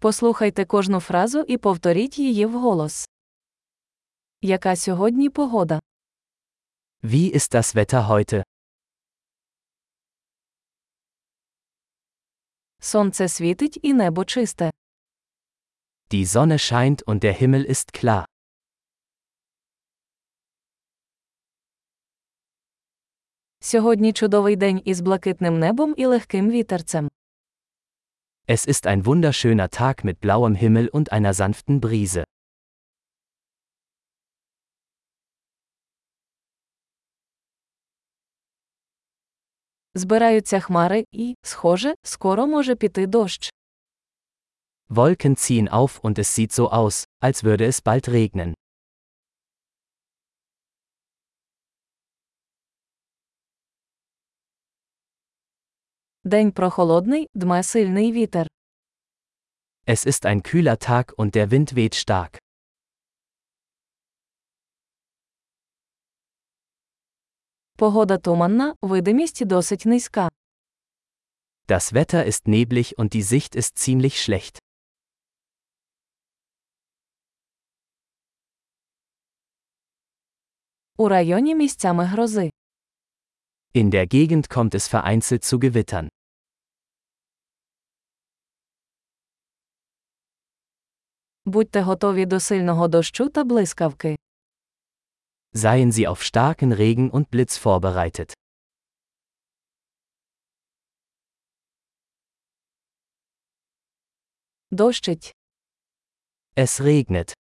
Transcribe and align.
Послухайте 0.00 0.64
кожну 0.64 1.00
фразу 1.00 1.40
і 1.40 1.56
повторіть 1.58 2.18
її 2.18 2.46
вголос. 2.46 3.08
Яка 4.42 4.76
сьогодні 4.76 5.30
погода? 5.30 5.80
Wie 7.02 7.34
ist 7.34 7.54
das 7.54 7.74
Wetter 7.74 8.06
heute? 8.08 8.42
Сонце 12.80 13.28
світить 13.28 13.78
і 13.82 13.94
небо 13.94 14.24
чисте. 14.24 14.70
Die 16.10 16.26
Sonne 16.26 16.58
scheint 16.58 17.02
und 17.04 17.18
der 17.24 17.42
Himmel 17.42 17.70
ist 17.70 18.04
klar. 18.04 18.24
Сьогодні 23.60 24.12
чудовий 24.12 24.56
день 24.56 24.82
із 24.84 25.00
блакитним 25.00 25.58
небом 25.58 25.94
і 25.96 26.06
легким 26.06 26.50
вітерцем. 26.50 27.08
Es 28.47 28.65
ist 28.65 28.87
ein 28.87 29.05
wunderschöner 29.05 29.69
Tag 29.69 30.03
mit 30.03 30.19
blauem 30.19 30.53
Himmel 30.53 30.89
und 30.89 31.13
einer 31.13 31.33
sanften 31.33 31.79
Brise. 31.79 32.23
Збираються 39.95 40.59
хмари 40.59 41.05
і, 41.11 41.35
схоже, 41.41 41.93
скоро 42.03 42.47
може 42.47 42.75
піти 42.75 43.07
дощ. 43.07 43.51
Wolken 44.89 45.35
ziehen 45.35 45.69
auf 45.69 45.99
und 46.03 46.19
es 46.19 46.35
sieht 46.35 46.51
so 46.51 46.69
aus, 46.69 47.05
als 47.21 47.43
würde 47.43 47.65
es 47.65 47.81
bald 47.81 48.09
regnen. 48.09 48.53
День 56.27 56.51
прохолодний, 56.51 57.29
дме 57.33 57.63
сильний 57.63 58.11
вітер. 58.11 58.47
Es 59.87 60.05
ist 60.07 60.25
ein 60.25 60.41
kühler 60.41 60.77
Tag 60.77 61.13
und 61.17 61.35
der 61.35 61.51
Wind 61.51 61.73
weht 61.75 61.93
stark. 61.93 62.39
Погода 67.75 68.17
туманна, 68.17 68.75
видимість 68.81 69.45
досить 69.45 69.85
низька. 69.85 70.29
Das 71.67 71.93
Wetter 71.93 72.25
ist 72.25 72.47
neblig 72.47 72.97
und 72.97 73.13
die 73.13 73.23
Sicht 73.23 73.55
ist 73.55 73.77
ziemlich 73.77 74.21
schlecht. 74.21 74.59
У 80.97 81.07
районі 81.09 81.55
місцями 81.55 82.05
грози. 82.05 82.49
In 83.75 83.89
der 83.89 84.05
Gegend 84.07 84.49
kommt 84.49 84.75
es 84.75 84.87
vereinzelt 84.87 85.43
zu 85.43 85.57
Gewittern. 85.59 86.09
Будьте 91.48 91.80
готові 91.80 92.26
до 92.26 92.40
сильного 92.40 92.88
дощу 92.88 93.28
та 93.28 93.44
блискавки. 93.44 94.16
Seien 95.54 95.92
Sie 95.92 96.06
auf 96.08 96.20
starken 96.22 96.76
Regen 96.76 97.10
und 97.10 97.26
Blitz 97.30 97.64
vorbereitet. 97.64 98.34
Дощить. 104.70 105.32
Es 106.56 106.80
regnet. 106.80 107.34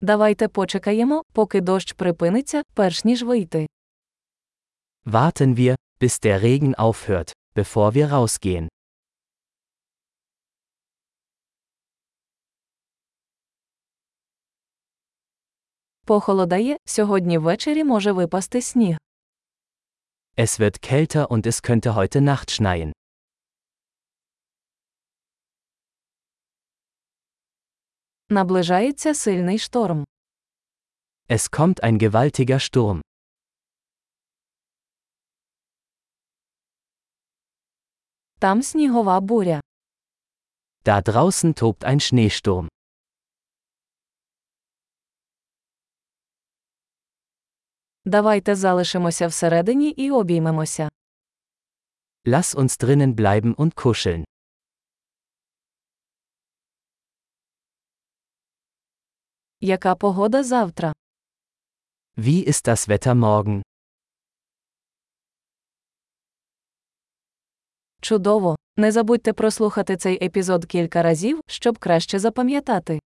Давайте 0.00 0.48
почекаємо, 0.48 1.22
поки 1.32 1.60
дощ 1.60 1.92
припиниться, 1.92 2.62
перш 2.74 3.04
ніж 3.04 3.22
вийти. 3.22 3.66
Warten 5.06 5.54
wir, 5.56 5.74
bis 6.00 6.20
der 6.24 6.42
Regen 6.42 6.74
aufhört, 6.74 7.32
bevor 7.54 7.94
wir 7.94 8.08
rausgehen. 8.10 8.68
Похолодає, 16.05 16.77
сьогодні 16.85 17.37
ввечері 17.37 17.83
може 17.83 18.11
випасти 18.11 18.61
сніг. 18.61 18.97
Es 20.37 20.59
wird 20.59 20.79
kälter 20.91 21.27
und 21.27 21.47
es 21.47 21.61
könnte 21.61 21.93
heute 21.95 22.21
Nacht 22.21 22.49
schneien. 22.49 22.91
Наближається 28.29 29.13
сильний 29.15 29.59
шторм. 29.59 30.05
Es 31.29 31.49
kommt 31.49 31.83
ein 31.83 31.97
gewaltiger 31.99 32.59
Sturm. 32.59 33.01
Там 38.39 38.63
снігова 38.63 39.19
буря. 39.19 39.61
Da 40.85 41.01
draußen 41.01 41.53
tobt 41.53 41.83
ein 41.83 41.99
Schneesturm. 41.99 42.67
Давайте 48.14 48.54
залишимося 48.54 49.26
всередині 49.26 49.88
і 49.90 50.10
обіймемося. 50.10 50.88
Lass 52.26 52.56
uns 52.56 52.84
drinnen 52.84 53.14
bleiben 53.14 53.54
und 53.54 53.74
kuscheln. 53.74 54.24
Яка 59.60 59.94
погода 59.94 60.42
завтра? 60.42 60.92
Wie 62.16 62.48
ist 62.48 62.68
das 62.68 62.88
Wetter 62.88 63.14
morgen? 63.14 63.62
Чудово! 68.00 68.56
Не 68.76 68.92
забудьте 68.92 69.32
прослухати 69.32 69.96
цей 69.96 70.24
епізод 70.24 70.64
кілька 70.66 71.02
разів, 71.02 71.40
щоб 71.46 71.78
краще 71.78 72.18
запам'ятати. 72.18 73.00